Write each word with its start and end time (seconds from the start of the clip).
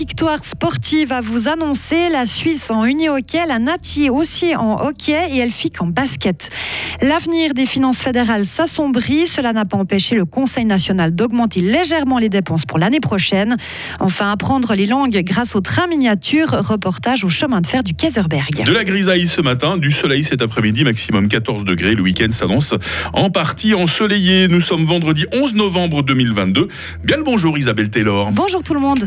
victoire 0.00 0.42
sportive 0.46 1.12
à 1.12 1.20
vous 1.20 1.46
annoncer. 1.46 2.08
La 2.10 2.24
Suisse 2.24 2.70
en 2.70 2.86
uni-hockey, 2.86 3.44
la 3.46 3.58
Nati 3.58 4.08
aussi 4.08 4.56
en 4.56 4.80
hockey 4.80 5.28
et 5.30 5.40
Elfic 5.40 5.82
en 5.82 5.88
basket. 5.88 6.48
L'avenir 7.02 7.52
des 7.52 7.66
finances 7.66 7.98
fédérales 7.98 8.46
s'assombrit. 8.46 9.26
Cela 9.26 9.52
n'a 9.52 9.66
pas 9.66 9.76
empêché 9.76 10.16
le 10.16 10.24
Conseil 10.24 10.64
national 10.64 11.14
d'augmenter 11.14 11.60
légèrement 11.60 12.18
les 12.18 12.30
dépenses 12.30 12.64
pour 12.64 12.78
l'année 12.78 13.00
prochaine. 13.00 13.58
Enfin, 13.98 14.30
apprendre 14.30 14.72
les 14.74 14.86
langues 14.86 15.20
grâce 15.22 15.54
au 15.54 15.60
train 15.60 15.86
miniature. 15.86 16.48
Reportage 16.48 17.22
au 17.22 17.28
chemin 17.28 17.60
de 17.60 17.66
fer 17.66 17.82
du 17.82 17.92
Kaiserberg. 17.92 18.64
De 18.64 18.72
la 18.72 18.84
grisaille 18.84 19.26
ce 19.26 19.42
matin, 19.42 19.76
du 19.76 19.90
soleil 19.90 20.24
cet 20.24 20.40
après-midi, 20.40 20.82
maximum 20.82 21.28
14 21.28 21.64
degrés. 21.64 21.94
Le 21.94 22.00
week-end 22.00 22.32
s'annonce 22.32 22.72
en 23.12 23.28
partie 23.28 23.74
ensoleillé. 23.74 24.48
Nous 24.48 24.62
sommes 24.62 24.86
vendredi 24.86 25.26
11 25.30 25.52
novembre 25.52 26.02
2022. 26.02 26.68
Bien 27.04 27.18
le 27.18 27.22
bonjour 27.22 27.58
Isabelle 27.58 27.90
Taylor. 27.90 28.32
Bonjour 28.32 28.62
tout 28.62 28.72
le 28.72 28.80
monde. 28.80 29.06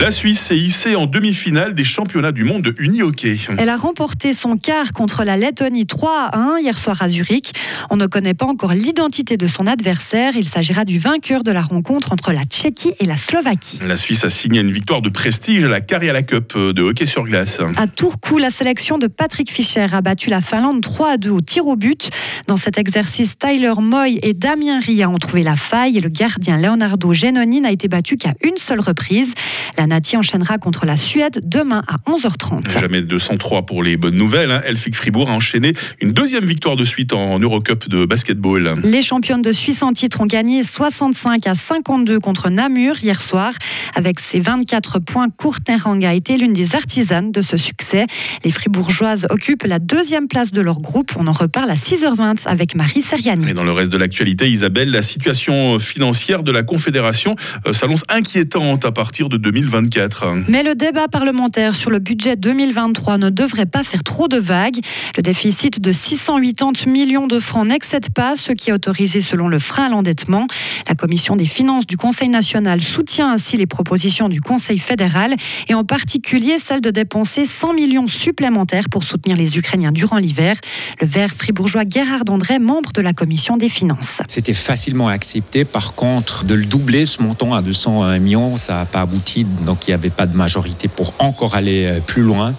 La 0.00 0.12
Suisse 0.12 0.38
s'est 0.38 0.56
hissée 0.56 0.94
en 0.94 1.06
demi-finale 1.06 1.74
des 1.74 1.82
championnats 1.82 2.30
du 2.30 2.44
monde 2.44 2.62
de 2.62 2.72
uni-hockey. 2.78 3.36
Elle 3.58 3.68
a 3.68 3.76
remporté 3.76 4.32
son 4.32 4.56
quart 4.56 4.92
contre 4.92 5.24
la 5.24 5.36
Lettonie 5.36 5.86
3 5.86 6.28
à 6.32 6.38
1 6.38 6.58
hier 6.60 6.78
soir 6.78 7.02
à 7.02 7.08
Zurich. 7.08 7.50
On 7.90 7.96
ne 7.96 8.06
connaît 8.06 8.32
pas 8.32 8.46
encore 8.46 8.74
l'identité 8.74 9.36
de 9.36 9.48
son 9.48 9.66
adversaire. 9.66 10.34
Il 10.36 10.46
s'agira 10.46 10.84
du 10.84 10.98
vainqueur 10.98 11.42
de 11.42 11.50
la 11.50 11.62
rencontre 11.62 12.12
entre 12.12 12.32
la 12.32 12.44
Tchéquie 12.44 12.92
et 13.00 13.06
la 13.06 13.16
Slovaquie. 13.16 13.80
La 13.84 13.96
Suisse 13.96 14.24
a 14.24 14.30
signé 14.30 14.60
une 14.60 14.70
victoire 14.70 15.02
de 15.02 15.08
prestige 15.08 15.64
à 15.64 15.68
la 15.68 15.80
Carriala 15.80 16.22
Cup 16.22 16.56
de 16.56 16.80
hockey 16.80 17.04
sur 17.04 17.24
glace. 17.24 17.58
À 17.76 17.88
Tourcoux, 17.88 18.38
la 18.38 18.50
sélection 18.50 18.98
de 18.98 19.08
Patrick 19.08 19.50
Fischer 19.50 19.88
a 19.92 20.00
battu 20.00 20.30
la 20.30 20.40
Finlande 20.40 20.80
3 20.80 21.10
à 21.10 21.16
2 21.16 21.30
au 21.30 21.40
tir 21.40 21.66
au 21.66 21.74
but. 21.74 22.08
Dans 22.46 22.56
cet 22.56 22.78
exercice, 22.78 23.36
Tyler 23.36 23.74
Moy 23.80 24.20
et 24.22 24.32
Damien 24.32 24.78
Ria 24.78 25.10
ont 25.10 25.18
trouvé 25.18 25.42
la 25.42 25.56
faille 25.56 25.98
et 25.98 26.00
le 26.00 26.08
gardien 26.08 26.56
Leonardo 26.56 27.12
Genoni 27.12 27.60
n'a 27.60 27.72
été 27.72 27.88
battu 27.88 28.16
qu'à 28.16 28.34
une 28.44 28.58
seule 28.58 28.80
reprise. 28.80 29.34
La 29.76 29.87
Nati 29.88 30.16
enchaînera 30.16 30.58
contre 30.58 30.86
la 30.86 30.96
Suède 30.96 31.40
demain 31.42 31.82
à 31.88 31.96
11h30. 32.10 32.70
Jamais 32.70 33.02
203 33.02 33.66
pour 33.66 33.82
les 33.82 33.96
bonnes 33.96 34.16
nouvelles. 34.16 34.50
Hein. 34.50 34.62
Elfic 34.64 34.94
Fribourg 34.94 35.28
a 35.28 35.32
enchaîné 35.32 35.72
une 36.00 36.12
deuxième 36.12 36.44
victoire 36.44 36.76
de 36.76 36.84
suite 36.84 37.12
en 37.12 37.38
Eurocup 37.38 37.88
de 37.88 38.04
basketball. 38.04 38.76
Les 38.84 39.02
championnes 39.02 39.42
de 39.42 39.52
Suisse 39.52 39.82
en 39.82 39.92
titre 39.92 40.20
ont 40.20 40.26
gagné 40.26 40.62
65 40.62 41.46
à 41.46 41.54
52 41.54 42.20
contre 42.20 42.50
Namur 42.50 42.94
hier 43.02 43.20
soir. 43.20 43.52
Avec 43.94 44.20
ses 44.20 44.40
24 44.40 44.98
points, 45.00 45.28
Courtenrang 45.36 46.00
a 46.04 46.14
été 46.14 46.36
l'une 46.36 46.52
des 46.52 46.74
artisanes 46.74 47.32
de 47.32 47.42
ce 47.42 47.56
succès. 47.56 48.06
Les 48.44 48.50
Fribourgeoises 48.50 49.26
occupent 49.30 49.64
la 49.64 49.78
deuxième 49.78 50.28
place 50.28 50.52
de 50.52 50.60
leur 50.60 50.80
groupe. 50.80 51.12
On 51.18 51.26
en 51.26 51.32
reparle 51.32 51.70
à 51.70 51.74
6h20 51.74 52.46
avec 52.46 52.74
Marie 52.74 53.02
Seriani. 53.02 53.50
Et 53.50 53.54
dans 53.54 53.64
le 53.64 53.72
reste 53.72 53.90
de 53.90 53.96
l'actualité, 53.96 54.50
Isabelle, 54.50 54.90
la 54.90 55.02
situation 55.02 55.78
financière 55.78 56.42
de 56.42 56.52
la 56.52 56.62
Confédération 56.62 57.34
euh, 57.66 57.72
s'annonce 57.72 58.04
inquiétante 58.08 58.84
à 58.84 58.92
partir 58.92 59.28
de 59.28 59.36
2024. 59.80 60.44
Mais 60.48 60.62
le 60.62 60.74
débat 60.74 61.08
parlementaire 61.08 61.74
sur 61.74 61.90
le 61.90 61.98
budget 61.98 62.36
2023 62.36 63.18
ne 63.18 63.30
devrait 63.30 63.66
pas 63.66 63.82
faire 63.82 64.02
trop 64.02 64.28
de 64.28 64.36
vagues. 64.36 64.78
Le 65.16 65.22
déficit 65.22 65.80
de 65.80 65.92
680 65.92 66.90
millions 66.90 67.26
de 67.26 67.38
francs 67.38 67.66
n'excède 67.66 68.10
pas 68.10 68.36
ce 68.36 68.52
qui 68.52 68.70
est 68.70 68.72
autorisé 68.72 69.20
selon 69.20 69.48
le 69.48 69.58
frein 69.58 69.86
à 69.86 69.88
l'endettement. 69.88 70.46
La 70.88 70.94
commission 70.94 71.36
des 71.36 71.46
finances 71.46 71.86
du 71.86 71.96
Conseil 71.96 72.28
national 72.28 72.80
soutient 72.80 73.30
ainsi 73.30 73.56
les 73.56 73.66
propositions 73.66 74.28
du 74.28 74.40
Conseil 74.40 74.78
fédéral 74.78 75.34
et 75.68 75.74
en 75.74 75.84
particulier 75.84 76.58
celle 76.58 76.80
de 76.80 76.90
dépenser 76.90 77.44
100 77.44 77.74
millions 77.74 78.08
supplémentaires 78.08 78.88
pour 78.90 79.04
soutenir 79.04 79.36
les 79.36 79.56
Ukrainiens 79.56 79.92
durant 79.92 80.16
l'hiver. 80.16 80.56
Le 81.00 81.06
vert 81.06 81.30
fribourgeois 81.30 81.84
Gérard 81.88 82.22
André, 82.28 82.58
membre 82.58 82.92
de 82.92 83.00
la 83.00 83.12
commission 83.12 83.56
des 83.56 83.68
finances. 83.68 84.20
C'était 84.28 84.54
facilement 84.54 85.08
accepté. 85.08 85.64
Par 85.64 85.94
contre, 85.94 86.44
de 86.44 86.54
le 86.54 86.64
doubler 86.64 87.06
ce 87.06 87.22
montant 87.22 87.54
à 87.54 87.62
200 87.62 88.18
millions, 88.18 88.56
ça 88.56 88.74
n'a 88.74 88.86
pas 88.86 89.00
abouti. 89.00 89.46
Donc 89.68 89.86
il 89.86 89.90
n'y 89.90 89.94
avait 89.94 90.08
pas 90.08 90.24
de 90.24 90.34
majorité 90.34 90.88
pour 90.88 91.12
encore 91.18 91.54
aller 91.54 91.84
euh, 91.84 92.00
plus 92.00 92.22
loin. 92.22 92.54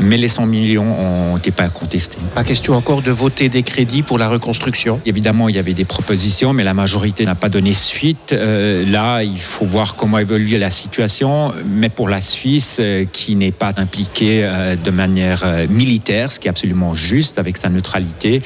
Mais 0.00 0.16
les 0.16 0.28
100 0.28 0.46
millions 0.46 1.34
n'étaient 1.34 1.50
pas 1.50 1.68
contestés. 1.68 2.16
Pas 2.34 2.42
question 2.42 2.72
encore 2.72 3.02
de 3.02 3.10
voter 3.10 3.50
des 3.50 3.62
crédits 3.62 4.02
pour 4.02 4.16
la 4.16 4.30
reconstruction 4.30 4.98
Évidemment, 5.04 5.50
il 5.50 5.56
y 5.56 5.58
avait 5.58 5.74
des 5.74 5.84
propositions, 5.84 6.54
mais 6.54 6.64
la 6.64 6.72
majorité 6.72 7.26
n'a 7.26 7.34
pas 7.34 7.50
donné 7.50 7.74
suite. 7.74 8.32
Euh, 8.32 8.82
là, 8.86 9.22
il 9.22 9.38
faut 9.38 9.66
voir 9.66 9.94
comment 9.94 10.16
évolue 10.16 10.56
la 10.56 10.70
situation. 10.70 11.52
Mais 11.66 11.90
pour 11.90 12.08
la 12.08 12.22
Suisse, 12.22 12.78
euh, 12.80 13.04
qui 13.12 13.36
n'est 13.36 13.52
pas 13.52 13.72
impliquée 13.76 14.48
de 14.82 14.90
manière 14.90 15.44
militaire, 15.68 16.32
ce 16.32 16.40
qui 16.40 16.48
est 16.48 16.50
absolument 16.50 16.94
juste 16.94 17.38
avec 17.38 17.58
sa 17.58 17.68
neutralité, 17.68 18.40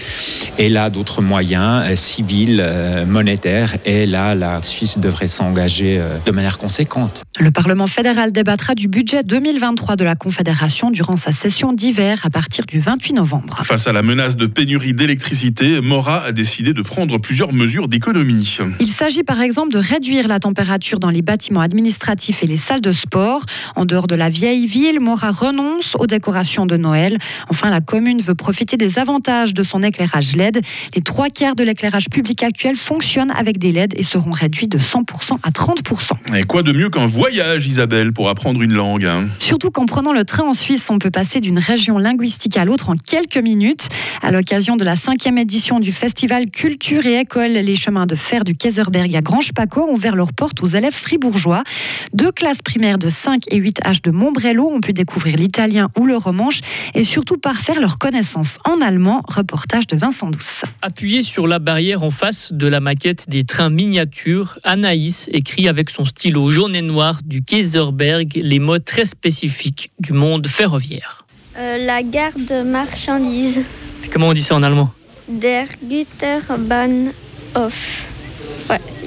et 0.59 0.69
là 0.69 0.91
d'autres 0.91 1.23
moyens 1.23 1.95
civils, 1.95 2.67
monétaires, 3.07 3.77
et 3.85 4.07
là 4.07 4.35
la 4.35 4.63
Suisse 4.63 4.99
devrait 4.99 5.29
s'engager 5.29 6.03
de 6.25 6.33
manière 6.33 6.59
conséquente. 6.59 7.23
Le 7.39 7.51
Parlement 7.51 7.87
fédéral 7.87 8.08
débattra 8.09 8.75
du 8.75 8.89
budget 8.89 9.23
2023 9.23 9.97
de 9.97 10.05
la 10.05 10.15
Confédération 10.15 10.91
durant 10.91 11.17
sa 11.17 11.31
session 11.31 11.75
d'hiver 11.75 12.21
à 12.25 12.31
partir 12.31 12.65
du 12.65 12.79
28 12.79 13.13
novembre. 13.13 13.61
Face 13.65 13.87
à 13.87 13.93
la 13.93 14.03
menace 14.03 14.37
de 14.37 14.47
pénurie 14.47 14.95
d'électricité, 14.95 15.83
Mora 15.83 16.25
a 16.25 16.33
décidé 16.33 16.73
de 16.73 16.81
prendre 16.81 17.19
plusieurs 17.19 17.53
mesures 17.53 17.87
d'économie. 17.87 18.57
Il 18.81 18.89
s'agit 18.89 19.25
par 19.25 19.43
exemple 19.43 19.73
de 19.73 19.79
réduire 19.79 20.27
la 20.27 20.39
température 20.39 21.01
dans 21.01 21.11
les 21.11 21.21
bâtiments 21.21 21.61
administratifs 21.61 22.43
et 22.43 22.47
les 22.47 22.57
salles 22.57 22.81
de 22.81 22.93
sport. 22.93 23.45
En 23.77 23.85
dehors 23.85 24.07
de 24.07 24.15
la 24.15 24.31
vieille 24.31 24.67
ville, 24.67 25.01
Mora 25.01 25.31
renonce 25.31 25.95
aux 25.99 26.07
décorations 26.07 26.65
de 26.65 26.79
Noël. 26.79 27.19
Enfin, 27.51 27.69
la 27.69 27.83
commune 27.83 28.21
veut 28.21 28.35
profiter 28.35 28.79
des 28.79 28.99
avantages 28.99 29.53
de 29.53 29.63
son 29.63 29.83
éclairage 29.83 30.35
LED. 30.35 30.63
Les 30.97 31.03
trois 31.03 31.29
quarts 31.29 31.57
de 31.57 31.63
l'éclairage 31.63 32.09
public 32.09 32.43
actuel 32.43 32.75
fonctionnent 32.75 33.33
avec 33.33 33.59
des 33.59 33.73
LED 33.73 33.93
et 33.99 34.03
seront 34.03 34.31
réduits 34.31 34.69
de 34.69 34.79
100% 34.79 35.39
à 35.43 35.51
30%. 35.51 36.13
Et 36.35 36.45
quoi 36.45 36.63
de 36.63 36.73
mieux 36.73 36.89
qu'un 36.89 37.07
voyage, 37.07 37.67
Isabelle, 37.67 37.98
pour 38.13 38.29
apprendre 38.29 38.63
une 38.63 38.75
langue 38.75 39.05
hein 39.05 39.29
Surtout 39.39 39.71
qu'en 39.71 39.85
prenant 39.85 40.13
le 40.13 40.25
train 40.25 40.45
en 40.45 40.53
Suisse, 40.53 40.89
on 40.89 40.99
peut 40.99 41.11
passer 41.11 41.41
d'une 41.41 41.59
région 41.59 41.99
linguistique 41.99 42.57
à 42.57 42.65
l'autre 42.65 42.91
en 42.91 42.97
quelques 42.97 43.39
minutes. 43.39 43.89
À 44.23 44.31
l'occasion 44.31 44.77
de 44.77 44.85
la 44.85 44.95
cinquième 44.95 45.37
édition 45.37 45.81
du 45.81 45.91
festival 45.91 46.49
Culture 46.49 47.05
et 47.07 47.19
École, 47.19 47.51
les 47.51 47.75
chemins 47.75 48.07
de 48.07 48.15
fer 48.15 48.45
du 48.45 48.55
Kaiserberg 48.55 49.15
à 49.17 49.21
Grange-Paco 49.21 49.89
ont 49.89 49.95
ouvert 49.95 50.15
leurs 50.15 50.33
portes 50.33 50.63
aux 50.63 50.67
élèves 50.67 50.95
fribourgeois. 50.95 51.65
Deux 52.15 52.31
classes 52.31 52.63
primaires 52.63 52.99
de 52.99 53.09
5 53.09 53.43
et 53.51 53.57
8 53.57 53.81
H 53.85 54.03
de 54.05 54.13
Montbrello 54.13 54.69
ont 54.69 54.81
pu 54.81 54.93
découvrir 54.93 55.37
l'italien 55.37 55.89
ou 55.99 56.07
le 56.07 56.17
romanche 56.17 56.61
et 56.95 57.03
surtout 57.03 57.37
parfaire 57.37 57.81
leurs 57.81 57.99
connaissances 57.99 58.59
en 58.65 58.81
allemand. 58.81 59.23
Reportage 59.27 59.89
de 59.89 59.97
Vincent 59.97 60.31
Douce. 60.31 60.63
Appuyé 60.83 61.23
sur 61.23 61.49
la 61.49 61.59
barrière 61.59 62.05
en 62.05 62.11
face 62.11 62.53
de 62.53 62.69
la 62.69 62.79
maquette 62.79 63.29
des 63.29 63.43
trains 63.43 63.71
miniatures, 63.71 64.61
Anaïs 64.63 65.29
écrit 65.33 65.67
avec 65.67 65.91
son 65.91 66.05
stylo 66.05 66.51
jaune 66.51 66.77
et 66.77 66.83
noir 66.83 67.19
du 67.25 67.43
Kaiserberg 67.43 67.88
les 68.35 68.59
mots 68.59 68.79
très 68.79 69.05
spécifiques 69.05 69.91
du 69.99 70.13
monde 70.13 70.47
ferroviaire. 70.47 71.27
Euh, 71.57 71.85
la 71.85 72.03
gare 72.03 72.39
de 72.39 72.63
marchandises. 72.63 73.63
Puis 74.01 74.11
comment 74.11 74.29
on 74.29 74.33
dit 74.33 74.43
ça 74.43 74.55
en 74.55 74.63
allemand? 74.63 74.93
Der 75.29 75.67
Güterbahnhof. 75.83 77.13
Ouais, 78.71 78.81
c'est 78.89 79.07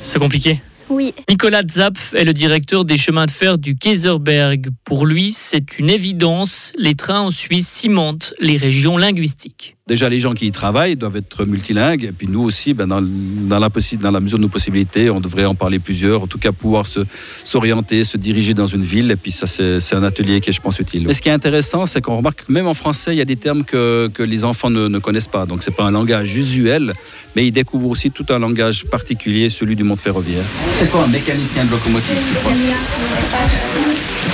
C'est 0.00 0.18
compliqué? 0.18 0.60
Oui. 0.88 1.12
Nicolas 1.28 1.62
Zapf 1.68 2.14
est 2.14 2.24
le 2.24 2.32
directeur 2.32 2.84
des 2.84 2.96
chemins 2.96 3.26
de 3.26 3.30
fer 3.30 3.58
du 3.58 3.76
Kaiserberg. 3.76 4.68
Pour 4.84 5.04
lui, 5.06 5.32
c'est 5.32 5.78
une 5.78 5.90
évidence, 5.90 6.72
les 6.78 6.94
trains 6.94 7.22
en 7.22 7.30
Suisse 7.30 7.66
cimentent 7.66 8.34
les 8.38 8.56
régions 8.56 8.96
linguistiques. 8.96 9.75
Déjà, 9.88 10.08
les 10.08 10.18
gens 10.18 10.34
qui 10.34 10.46
y 10.46 10.50
travaillent 10.50 10.96
doivent 10.96 11.14
être 11.14 11.44
multilingues. 11.44 12.02
Et 12.02 12.10
puis 12.10 12.26
nous 12.26 12.40
aussi, 12.42 12.74
ben, 12.74 12.88
dans, 12.88 13.00
dans 13.00 13.60
la 13.60 13.68
possi- 13.68 13.96
dans 13.96 14.10
la 14.10 14.18
mesure 14.18 14.36
de 14.36 14.42
nos 14.42 14.48
possibilités, 14.48 15.10
on 15.10 15.20
devrait 15.20 15.44
en 15.44 15.54
parler 15.54 15.78
plusieurs. 15.78 16.24
En 16.24 16.26
tout 16.26 16.38
cas, 16.38 16.50
pouvoir 16.50 16.88
se, 16.88 16.98
s'orienter, 17.44 18.02
se 18.02 18.16
diriger 18.16 18.52
dans 18.52 18.66
une 18.66 18.82
ville. 18.82 19.12
Et 19.12 19.16
puis 19.16 19.30
ça, 19.30 19.46
c'est, 19.46 19.94
un 19.94 20.02
atelier 20.02 20.40
qui 20.40 20.50
est, 20.50 20.52
je 20.52 20.60
pense, 20.60 20.80
utile. 20.80 21.04
Mais 21.06 21.14
ce 21.14 21.22
qui 21.22 21.28
est 21.28 21.32
intéressant, 21.32 21.86
c'est 21.86 22.00
qu'on 22.00 22.16
remarque 22.16 22.46
que 22.46 22.52
même 22.52 22.66
en 22.66 22.74
français, 22.74 23.14
il 23.14 23.18
y 23.18 23.20
a 23.20 23.24
des 23.24 23.36
termes 23.36 23.62
que, 23.62 24.10
que 24.12 24.24
les 24.24 24.42
enfants 24.42 24.70
ne, 24.70 24.88
ne 24.88 24.98
connaissent 24.98 25.28
pas. 25.28 25.46
Donc, 25.46 25.62
c'est 25.62 25.70
pas 25.70 25.84
un 25.84 25.92
langage 25.92 26.34
usuel, 26.34 26.92
mais 27.36 27.46
ils 27.46 27.52
découvrent 27.52 27.88
aussi 27.88 28.10
tout 28.10 28.26
un 28.30 28.40
langage 28.40 28.86
particulier, 28.86 29.50
celui 29.50 29.76
du 29.76 29.84
monde 29.84 30.00
ferroviaire. 30.00 30.42
C'est 30.80 30.90
quoi 30.90 31.04
un 31.04 31.06
mécanicien 31.08 31.64
de 31.64 31.70
locomotive, 31.70 32.16
tu 32.32 32.38
crois? 32.40 32.52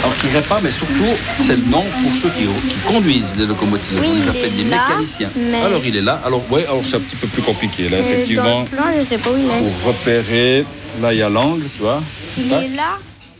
Alors 0.05 0.17
qui 0.19 0.27
répare, 0.29 0.61
mais 0.65 0.71
surtout, 0.73 1.15
c'est 1.33 1.55
le 1.55 1.63
nom 1.71 1.85
pour 2.03 2.11
ceux 2.21 2.29
qui, 2.31 2.43
qui 2.43 2.77
conduisent 2.89 3.35
les 3.39 3.47
locomotives. 3.47 4.01
Oui, 4.01 4.07
On 4.11 4.17
les 4.17 4.29
appelle 4.29 4.57
des 4.57 4.65
mécaniciens. 4.65 5.31
Mais- 5.51 5.63
Alors 5.63 5.83
il 5.85 5.97
est 5.97 6.01
là. 6.03 6.21
Alors 6.25 6.43
ouais, 6.51 6.65
alors 6.67 6.83
c'est 6.89 6.97
un 6.97 7.01
petit 7.01 7.17
peu 7.17 7.27
plus 7.27 7.43
compliqué 7.43 7.89
là, 7.89 7.97
Euh, 7.99 8.03
Dans 8.03 8.09
effectivement. 8.09 8.61
le 8.63 8.67
plan, 8.69 8.85
je 8.99 9.03
sais 9.05 9.19
pas 9.19 9.31
où 9.31 9.37
il 9.37 9.45
est. 9.45 9.59
Pour 9.59 9.89
repérer, 9.89 10.65
là 11.01 11.13
il 11.13 11.19
y 11.19 11.23
a 11.23 11.29
l'angle, 11.29 11.65
tu 11.77 11.83
vois. 11.83 12.03
Il 12.39 12.53
est 12.53 12.69
là. 12.77 12.99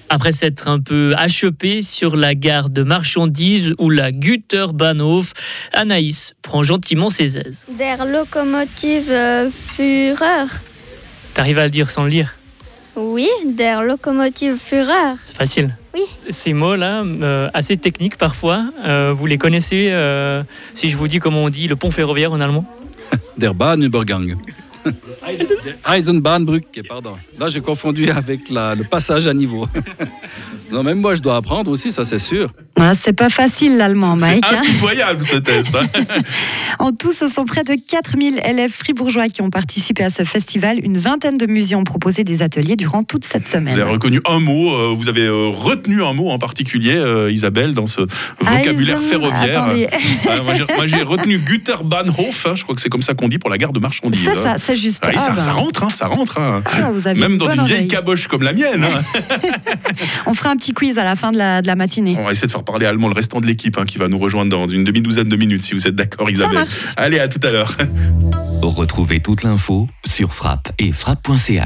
Après 0.09 0.33
s'être 0.33 0.69
un 0.69 0.79
peu 0.79 1.15
achoppé 1.17 1.81
sur 1.81 2.17
la 2.17 2.35
gare 2.35 2.69
de 2.69 2.83
marchandises 2.83 3.73
ou 3.79 3.89
la 3.89 4.13
Güterbahnhof, 4.13 5.33
Anaïs 5.73 6.35
prend 6.43 6.63
gentiment 6.63 7.09
ses 7.09 7.39
aises. 7.39 7.65
Der 7.79 8.05
Lokomotive 8.05 9.11
euh, 9.11 9.49
Führer. 9.75 10.47
T'arrives 11.33 11.59
à 11.59 11.65
le 11.65 11.71
dire 11.71 11.89
sans 11.89 12.03
le 12.05 12.11
lire? 12.11 12.35
Oui, 12.95 13.27
der 13.47 13.83
Lokomotive 13.83 14.59
Führer. 14.63 15.15
C'est 15.25 15.35
facile. 15.37 15.75
Oui. 15.95 16.03
Ces 16.31 16.53
mots-là, 16.53 17.03
euh, 17.05 17.51
assez 17.53 17.77
techniques 17.77 18.17
parfois, 18.17 18.65
euh, 18.85 19.13
vous 19.15 19.27
les 19.27 19.39
connaissez 19.39 19.89
euh, 19.91 20.43
si 20.75 20.91
je 20.91 20.97
vous 20.97 21.07
dis 21.09 21.19
comment 21.19 21.45
on 21.45 21.51
dit 21.51 21.69
le 21.69 21.77
pont 21.77 21.91
ferroviaire 21.91 22.33
en 22.33 22.41
allemand? 22.41 22.65
Der 23.37 23.53
Bahnübergang. 23.55 24.37
Eisenbahnbrücke, 25.87 26.83
pardon. 26.89 27.13
Là, 27.39 27.49
j'ai 27.49 27.61
confondu 27.61 28.11
avec 28.11 28.51
la- 28.51 28.75
le 28.75 28.85
passage 28.85 29.27
à 29.27 29.35
niveau. 29.35 29.69
non, 30.73 30.83
même 30.83 30.99
moi, 31.01 31.15
je 31.15 31.23
dois 31.23 31.37
apprendre 31.37 31.71
aussi, 31.71 31.93
ça 31.93 32.05
c'est 32.05 32.19
sûr. 32.19 32.49
Ah, 32.81 32.95
c'est 33.01 33.13
pas 33.13 33.29
facile 33.29 33.77
l'allemand, 33.77 34.17
C'est 34.19 34.27
Mike. 34.27 34.45
hein. 34.51 34.59
impitoyable 34.61 35.23
ce 35.23 35.37
test. 35.37 35.69
hein. 35.75 35.87
En 36.79 36.91
tout, 36.91 37.13
ce 37.13 37.29
sont 37.29 37.45
près 37.45 37.63
de 37.63 37.75
4000 37.87 38.41
élèves 38.45 38.73
fribourgeois 38.73 39.29
qui 39.29 39.41
ont 39.43 39.51
participé 39.51 40.03
à 40.03 40.11
ce 40.11 40.25
festival. 40.25 40.79
Une 40.83 40.99
vingtaine 40.99 41.37
de 41.39 41.47
musées 41.47 41.77
ont 41.77 41.85
proposé 41.85 42.25
des 42.25 42.43
ateliers 42.43 42.75
durant 42.75 43.05
toute 43.05 43.25
cette 43.25 43.47
Vous 43.47 43.57
avez 43.57 43.73
semaine. 43.73 43.89
reconnu 43.89 44.21
un 44.29 44.41
mot, 44.41 44.73
euh, 44.75 44.93
vous 44.97 45.09
avez 45.09 45.21
euh, 45.27 45.49
retenu 45.49 46.03
un 46.03 46.13
mot 46.13 46.31
en 46.31 46.39
particulier, 46.39 46.97
euh, 46.97 47.31
Isabelle, 47.31 47.75
dans 47.75 47.87
ce 47.87 48.01
vocabulaire 48.41 48.99
Eisen- 48.99 49.09
ferroviaire. 49.09 49.67
Ah, 50.29 50.39
moi, 50.43 50.87
j'ai- 50.87 51.03
retenu 51.03 51.39
Güterbahnhof, 51.39 52.47
hein, 52.47 52.55
je 52.57 52.63
crois 52.65 52.75
que 52.75 52.81
c'est 52.81 52.89
comme 52.89 53.03
ça 53.03 53.15
qu'on 53.15 53.29
dit 53.29 53.39
pour 53.39 53.51
la 53.51 53.59
gare 53.59 53.73
de 53.73 53.79
marchandises. 53.81 54.23
C'est 54.25 54.31
hein. 54.31 54.43
ça, 54.43 54.55
c'est 54.59 54.77
juste. 54.77 55.03
Ah 55.07 55.11
Ah, 55.15 55.19
ça, 55.19 55.31
ben, 55.33 55.41
ça 55.43 55.53
rentre, 55.53 55.83
hein, 55.85 55.89
ça 55.95 56.07
rentre. 56.07 56.37
ah, 56.39 56.61
vous 56.93 57.07
avez 57.07 57.21
Même 57.21 57.33
une 57.33 57.39
dans 57.39 57.53
une 57.53 57.65
vieille 57.65 57.87
caboche 57.89 58.27
comme 58.29 58.43
la 58.43 58.53
mienne. 58.55 58.87
On 60.27 60.35
fera 60.35 60.51
un 60.51 60.57
petit 60.57 60.73
quiz 60.73 60.99
à 60.99 61.05
la 61.05 61.17
fin 61.17 61.31
de 61.33 61.39
la, 61.39 61.63
de 61.63 61.67
la 61.67 61.77
matinée. 61.77 62.17
On 62.19 62.25
va 62.25 62.33
essayer 62.33 62.47
de 62.47 62.53
faire 62.53 62.62
parler 62.63 62.87
allemand 62.87 63.09
le 63.09 63.15
restant 63.15 63.41
de 63.41 63.47
l'équipe 63.47 63.79
hein, 63.79 63.85
qui 63.85 63.99
va 63.99 64.09
nous 64.09 64.19
rejoindre 64.19 64.51
dans 64.51 64.69
une 64.69 64.85
demi-douzaine 64.85 65.29
de 65.29 65.37
minutes, 65.37 65.63
si 65.63 65.75
vous 65.75 65.87
êtes 65.87 65.95
d'accord, 65.95 66.31
Isabelle. 66.31 66.67
Allez, 66.97 67.19
à 67.19 67.29
tout 67.29 67.41
à 67.47 67.53
l'heure. 67.53 67.77
Retrouvez 68.63 69.21
toute 69.21 69.43
l'info 69.43 69.89
sur 70.05 70.33
frappe 70.33 70.73
et 70.79 70.93
frappe.ch. 70.93 71.61